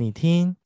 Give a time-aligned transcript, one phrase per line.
[0.00, 0.56] 你听，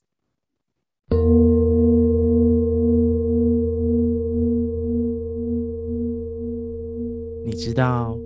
[7.45, 8.17] 你知道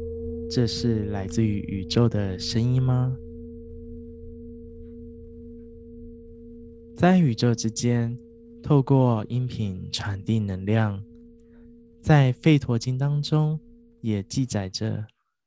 [0.50, 3.16] 这是来自于宇宙的声音吗？
[6.94, 8.14] 在宇宙之间，
[8.62, 11.02] 透过音频传递能量，
[12.02, 13.58] 在《吠陀经》当中
[14.02, 15.06] 也记载着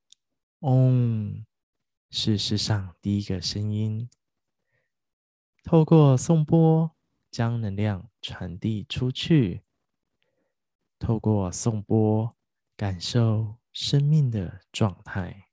[0.62, 1.46] “嗡”
[2.10, 4.10] 是世上第一个声音。
[5.64, 6.92] 透过颂钵
[7.30, 9.64] 将能量传递出去，
[11.00, 12.36] 透过颂钵
[12.76, 15.48] 感受生命的状态，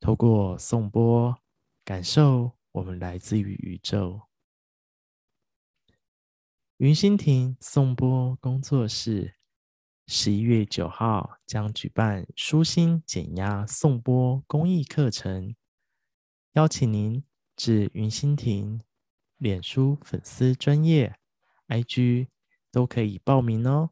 [0.00, 1.38] 透过颂钵
[1.84, 4.22] 感受我们来自于宇宙。
[6.78, 9.34] 云心亭颂钵工作室
[10.06, 15.54] 十一月九号将举办舒心减压颂钵公益课程，
[16.52, 17.27] 邀请您。
[17.58, 18.80] 至云心亭、
[19.36, 21.16] 脸书粉丝专业、
[21.66, 22.28] IG
[22.70, 23.90] 都可以报名哦。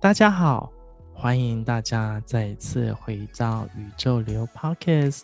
[0.00, 0.72] 大家好，
[1.14, 5.22] 欢迎大家再次回到宇宙流 Podcast。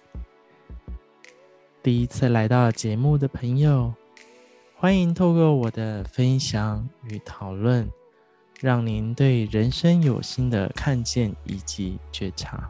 [1.83, 3.93] 第一次来到节目的朋友，
[4.77, 7.91] 欢迎透过我的分享与讨论。
[8.61, 12.69] 让您对人生有新的看见以及觉察。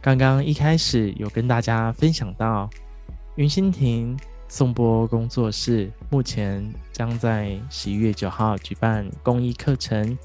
[0.00, 2.68] 刚刚一开始有跟大家分享到，
[3.36, 4.16] 云心亭
[4.48, 10.18] 颂钵工作室目前将在十一月九号举办公益课程，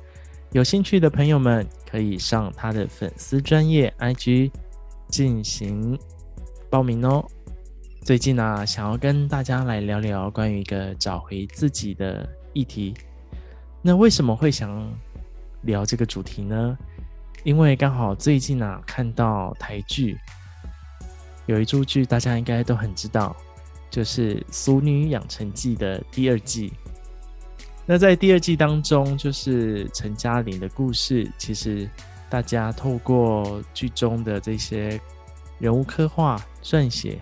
[0.51, 4.51] 有兴趣的朋友们可以上他的粉丝专业 IG
[5.07, 5.97] 进行
[6.69, 7.25] 报名哦。
[8.01, 12.93] 最近呢、啊，想要跟大家来聊聊关于一个找回自己的议题。
[13.81, 14.93] 那为什么会想
[15.61, 16.77] 聊这个主题呢？
[17.43, 20.17] 因为刚好最近啊，看到台剧
[21.45, 23.35] 有一出剧，大家应该都很知道，
[23.89, 26.73] 就是《俗女养成记》的第二季。
[27.85, 31.89] 那在第二季当中，就是陈嘉玲的故事，其实
[32.29, 34.99] 大家透过剧中的这些
[35.57, 37.19] 人物刻画、撰写，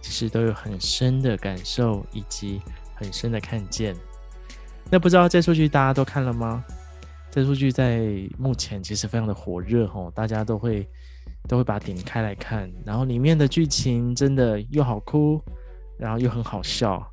[0.00, 2.62] 其实都有很深的感受以及
[2.94, 3.94] 很深的看见。
[4.90, 6.64] 那不知道这出剧大家都看了吗？
[7.30, 8.00] 这出剧在
[8.38, 10.88] 目前其实非常的火热哦，大家都会
[11.46, 12.70] 都会把它点开来看。
[12.84, 15.38] 然后里面的剧情真的又好哭，
[15.98, 17.06] 然后又很好笑。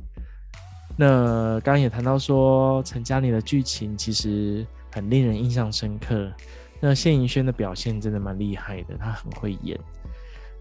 [0.95, 6.31] 那刚刚也谈到说，陈嘉玲的剧情其实很令人印象深刻。
[6.79, 9.77] 那谢盈萱的表现真的蛮厉害的，她很会演。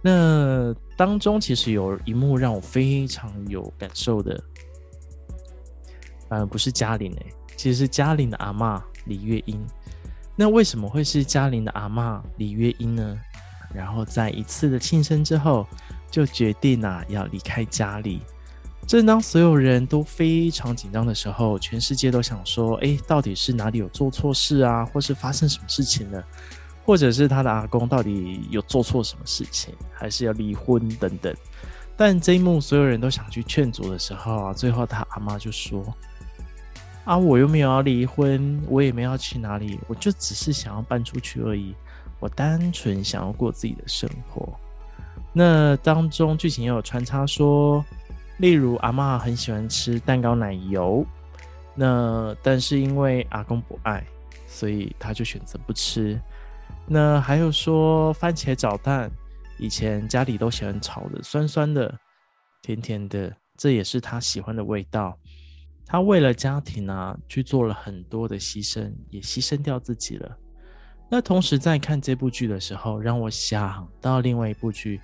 [0.01, 4.43] 那当中其实有一幕让我非常有感受的。
[6.33, 7.27] 呃，不是嘉玲诶，
[7.59, 9.63] 其实是嘉玲的阿嬷李月英。
[10.35, 13.19] 那为什么会是嘉玲的阿嬷李月英呢？
[13.75, 15.67] 然后在一次的庆生之后，
[16.11, 18.23] 就决定啊要离开家里。
[18.87, 26.25] 正当所有人都非常紧张的时候，全世界都想说：哎，到底是哪里有做错事啊，或是发生什么事情了？
[26.83, 31.37] 或者是他的阿公到底有做错什么事情，还是要离婚等等？
[31.95, 35.85] 但这一幕所有人都想去劝阻的时候啊，最后他阿妈就说。
[37.05, 41.75] 啊，我又没有要离婚，我也没有要去哪里，我就只是想要搬出去而已。
[42.21, 44.49] 我单纯想要过自己的生活。
[45.33, 47.85] 那当中剧情也有穿插说，
[48.39, 51.05] 例如阿嬷很喜欢吃蛋糕奶油，
[51.75, 54.05] 那但是因为阿公不爱，
[54.47, 56.21] 所以他就选择不吃。
[56.87, 59.11] 那还有说番茄炒蛋，
[59.59, 61.93] 以前家里都喜欢炒的，酸酸的、
[62.63, 65.19] 甜甜的，这也是他喜欢的味道。
[65.87, 70.37] 他为了家庭啊，去做了很多的牺牲，也牺牲掉自己了。
[71.11, 74.99] 那同时在看这部剧的时候，让我想到另外一部剧，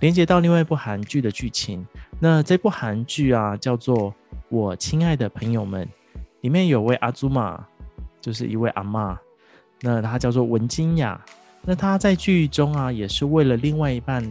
[0.00, 1.86] 连接到另外一部韩剧的剧情。
[2.20, 4.12] 那这部韩剧啊，叫做
[4.50, 5.86] 《我亲爱的朋友们》，
[6.42, 7.66] 里面有位阿祖玛，
[8.20, 9.16] 就是一位阿嬷，
[9.80, 11.18] 那她叫做文金雅。
[11.62, 14.22] 那她在剧中啊，也是为了另外一半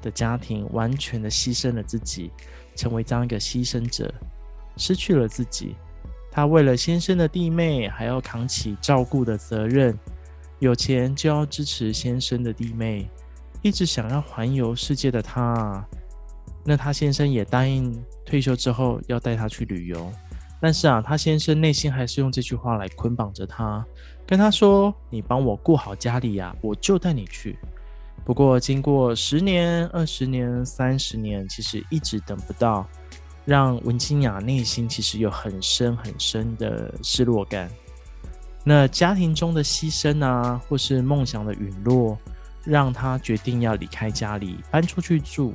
[0.00, 2.32] 的家庭，完全的牺牲了自己，
[2.74, 4.12] 成为这样一个牺牲者。
[4.76, 5.76] 失去了自己，
[6.30, 9.98] 她为了先生的弟妹，还要扛起照顾的责任。
[10.58, 13.10] 有钱就要支持先生的弟妹，
[13.62, 15.84] 一直想要环游世界的她，
[16.64, 17.92] 那她先生也答应
[18.24, 20.12] 退休之后要带她去旅游。
[20.60, 23.84] 但是啊，她先生内心还是用这句话来捆绑着她，
[24.24, 27.58] 跟她说：“你帮我顾好家里呀，我就带你去。”
[28.24, 32.86] 不过经过十年、二十年、三十年，其实一直等不到。
[33.44, 37.70] 让文清雅内心其实有很深很深的失落感。
[38.64, 42.16] 那家庭中的牺牲啊，或是梦想的陨落，
[42.64, 45.52] 让她决定要离开家里，搬出去住。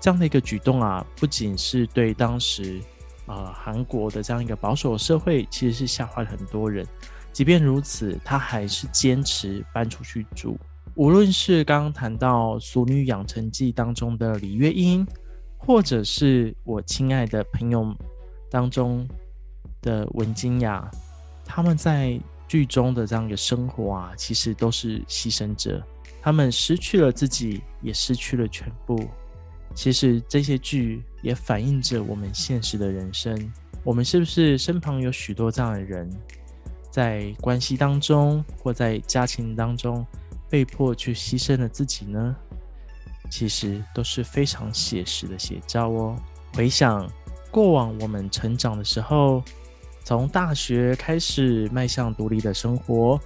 [0.00, 2.78] 这样的一个举动啊，不仅是对当时
[3.24, 6.86] 啊、呃、韩国的这样一个保守社会，其实是吓坏了很多人。
[7.32, 10.58] 即便如此，她还是坚持搬出去住。
[10.94, 15.06] 无论是刚刚谈到《俗女养成记》当中的李月英，
[15.66, 17.94] 或者是我亲爱的朋友
[18.50, 19.06] 当中
[19.80, 20.90] 的文金雅。
[21.44, 25.82] 他们在剧中的这样一个生活啊，其实都是牺牲者。
[26.20, 29.08] 他们失去了自己，也失去了全部。
[29.74, 33.52] 其实这些剧也反映着我们现实的人生。
[33.82, 36.08] 我们是不是身旁有许多这样的人，
[36.90, 40.06] 在关系当中或在家庭当中
[40.48, 42.36] 被迫去牺牲了自己呢？
[43.30, 46.16] 其实都是非常写实的写照哦。
[46.54, 47.10] 回想
[47.50, 49.42] 过往我们成长的时候。
[50.06, 53.18] 从大学开始迈向独立的生活，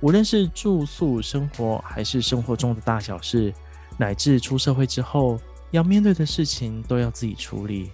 [0.00, 3.54] 无论是住宿生活，还是生活中的大小事，
[3.96, 5.38] 乃至出社会之后
[5.70, 7.92] 要面对的事情，都要自己处理。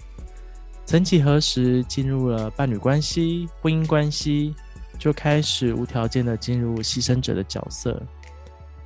[0.87, 4.55] 曾几何时，进入了伴侣关系、婚姻关系，
[4.99, 8.03] 就开始无条件的进入牺牲者的角色。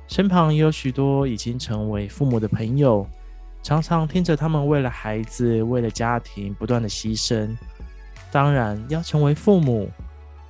[0.07, 3.05] 身旁也有许多已经成为父母的朋友，
[3.61, 7.55] 常常听着他们为了孩子、为了家庭不断的牺牲。
[8.31, 9.89] 当然，要成为父母，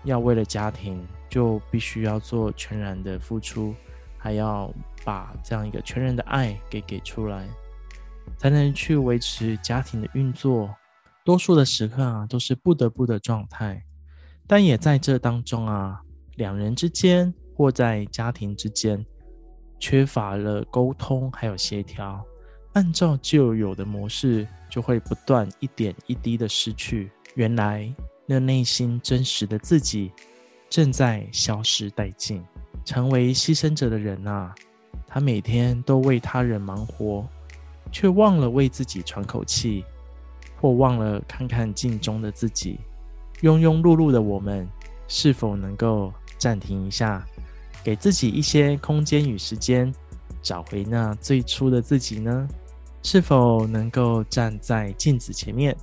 [0.04, 3.74] 要为了家庭，就必须要做全然的付出，
[4.18, 4.71] 还要
[5.04, 7.48] 把这样一个全然的爱给给出来，
[8.38, 10.69] 才能去维持家庭的运作。
[11.24, 13.83] 多数的时刻啊，都是不得不的状态，
[14.45, 16.01] 但也在这当中啊，
[16.36, 19.06] 两人之间或在家庭之间，
[19.79, 22.24] 缺乏了沟通还有协调，
[22.74, 27.12] 按照旧有的模式，就会不断一点一滴的失去。
[27.35, 27.94] 原来，
[28.25, 30.12] 那内心真实的自己
[30.69, 32.44] 正在消失殆尽。
[32.85, 34.56] 成为牺牲者的人啊，
[35.06, 37.27] 他每天都为他人忙活，
[37.91, 39.83] 却忘了为自己喘口气，
[40.62, 42.79] 或忘了看看镜中的自己。
[43.41, 44.65] 庸庸碌碌的我们，
[45.07, 47.25] 是否能够暂停一下，
[47.83, 49.94] 给自己一些空间与时间，
[50.41, 52.47] 找回那最初的自己呢？
[53.03, 55.75] 是否能够站在镜子前面？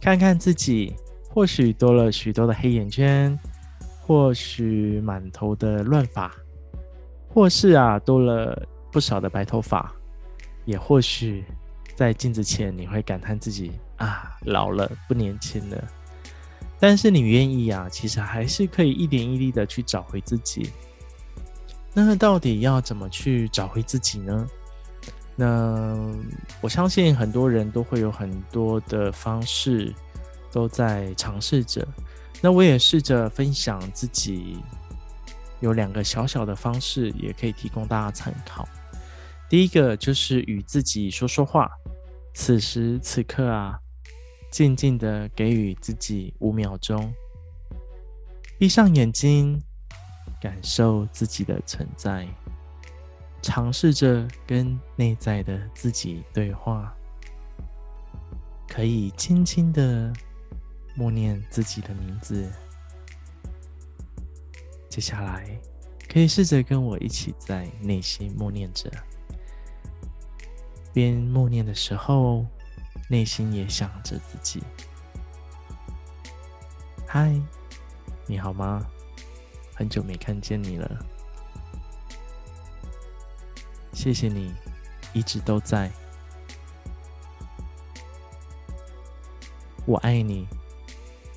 [0.00, 0.94] 看看自己，
[1.28, 3.36] 或许多了许多的黑眼圈，
[4.00, 6.32] 或许满头的乱发，
[7.28, 9.92] 或是啊多了不少的白头发，
[10.64, 11.44] 也或许
[11.96, 15.84] 在镜子前你会感叹自己啊老了，不年轻了。
[16.78, 20.70] 但是你愿意啊，其实还是可以一点一滴的去找回自己。
[21.92, 24.46] 那到底要怎么去找回自己呢？
[25.36, 25.96] 那
[26.60, 29.92] 我相信很多人都会有很多的方式
[30.52, 31.86] 都在尝试着。
[32.42, 34.58] 那我也试着分享自己
[35.60, 38.68] 有两个小小的方式，也可以提供大家参考。
[39.48, 41.70] 第一个就是与自己说说话，
[42.34, 43.78] 此时此刻啊，
[44.50, 47.12] 静静的给予自己五秒钟，
[48.58, 49.60] 闭上眼睛，
[50.40, 52.26] 感受自己的存在。
[53.42, 56.94] 尝试着跟内在的自己对话，
[58.68, 60.12] 可以轻轻的
[60.94, 62.50] 默念自己的名字。
[64.90, 65.58] 接下来，
[66.06, 68.90] 可以试着跟我一起在内心默念着，
[70.92, 72.44] 边默念的时候，
[73.08, 74.62] 内心也想着自己
[77.08, 77.40] ：“嗨，
[78.26, 78.86] 你好吗？
[79.80, 81.06] 很久没看见你了。”
[83.94, 84.54] 谢谢你，
[85.14, 85.90] 一直都在。
[89.86, 90.46] 我爱你，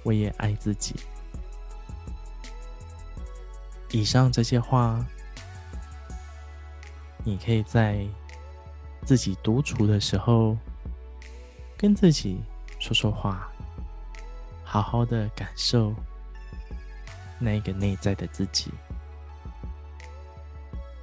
[0.03, 0.93] 我也爱自己。
[3.91, 4.99] 以上这些话，
[7.23, 8.05] 你可以在
[9.05, 10.57] 自己独处的时候，
[11.77, 12.41] 跟自己
[12.77, 13.49] 说说话，
[14.65, 15.93] 好好的感受
[17.43, 18.71] 那一个内在的自己。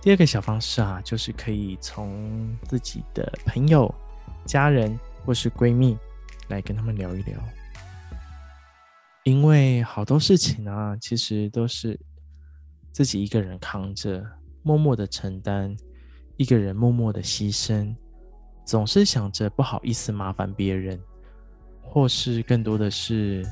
[0.02, 3.94] 第二个小方式啊，就是可以从自己的朋友、
[4.46, 5.94] 家人或是闺蜜
[6.48, 7.38] 来跟他们聊一聊，
[9.24, 12.00] 因为好多事情啊，其实都是
[12.92, 14.24] 自己一个人扛着，
[14.62, 15.76] 默默的承担，
[16.38, 17.94] 一个人默默的牺牲，
[18.64, 20.98] 总是想着不好意思麻烦别人，
[21.82, 23.46] 或是更多的是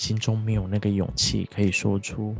[0.00, 2.34] 心中没有那个勇气可以说出，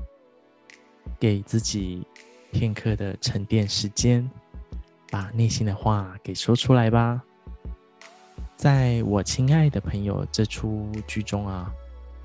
[1.19, 2.07] 给自己。
[2.53, 4.29] 片刻的沉淀时间，
[5.09, 7.23] 把内心的话给说出来吧。
[8.57, 11.73] 在我亲爱的朋友这出剧中啊，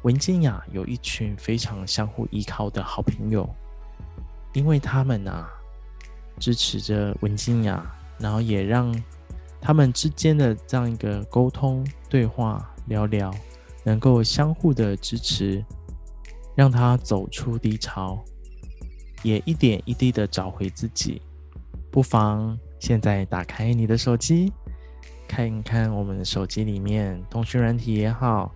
[0.02, 3.48] 文静雅有一群非常相互依靠的好朋友，
[4.54, 5.48] 因为他们啊
[6.40, 7.86] 支持着文静雅，
[8.18, 9.00] 然后也让
[9.62, 13.32] 他们之间的这样一个沟通、对话、聊聊，
[13.86, 15.64] 能够相互的支持，
[16.56, 18.20] 让他走出低潮，
[19.24, 21.22] 也一点一滴的找回自己。
[21.92, 24.52] 不妨现在打开你的手机，
[25.28, 28.52] 看一看我们的手机里面通讯软体也好，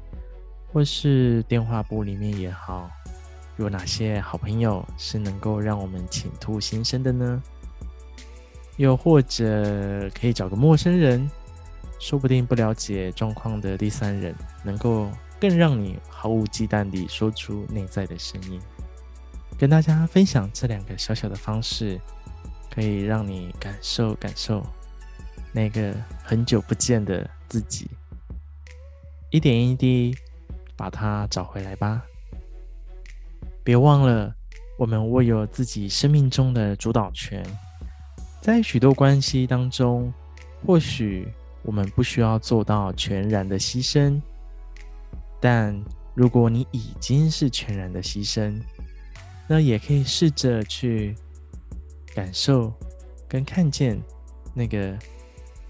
[0.74, 2.90] 或是电话簿里面也好，
[3.58, 7.42] 有哪些好朋友是能够让我们倾吐心声的呢？
[8.78, 11.30] 又或者可以找个陌生人，
[12.00, 18.60] 说不定不了解状况的第三人，能够更让你毫无忌惮地说出内在的声音。
[19.58, 22.00] 跟大家分享这两个小小的方式。
[22.72, 24.64] 可以让你感受感受
[25.52, 25.92] 那个
[26.24, 27.90] 很久不见的自己，
[29.32, 30.16] 一点一滴
[30.78, 32.04] 把它找回来吧。
[33.64, 34.32] 别忘了，
[34.78, 37.44] 我们握有自己生命中的主导权。
[38.40, 40.14] 在许多关系当中，
[40.64, 41.28] 或许
[41.64, 44.22] 我们不需要做到全然的牺牲，
[45.40, 45.80] 但
[46.14, 48.62] 如果你已经是全然的牺牲，
[49.48, 51.16] 那也可以试着去。
[52.16, 52.74] 感受
[53.28, 53.98] 跟看见
[54.52, 54.98] 那个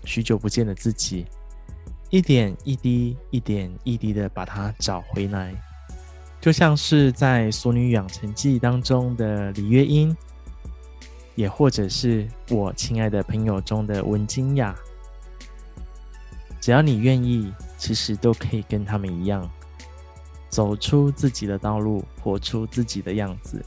[0.06, 1.26] 许久不见的自己，
[2.10, 5.54] 一点一滴、一点一滴的把它找回来，
[6.40, 10.16] 就像是在《俗女养成记》当中的李月英，
[11.36, 14.74] 也或者是我亲爱的朋友中的文晶雅。
[16.70, 19.50] 只要你愿意，其实都可以跟他们一样，
[20.50, 23.60] 走出自己的道路，活出自己的样子。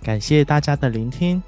[0.00, 1.42] 感谢大家的聆听。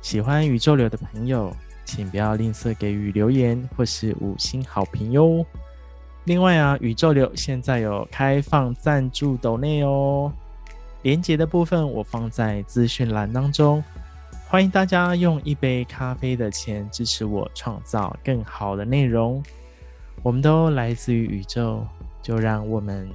[0.00, 1.54] 喜欢宇宙流的朋友，
[1.84, 5.44] 请不要吝啬给予留言或是五星好评哟。
[6.24, 10.32] 另外啊，宇宙流现在有开放赞助抖内哦，
[11.02, 13.84] 连结的部分我放在资讯栏当中，
[14.48, 19.42] 欢迎大家用一杯咖啡的钱支持我创造更好的内容。
[20.22, 21.86] 我们都来自于宇宙，
[22.22, 23.10] 就让我们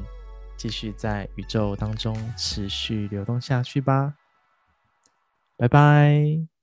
[0.58, 4.16] 继续在宇宙当中持续流动下去吧。
[5.58, 6.55] 拜拜。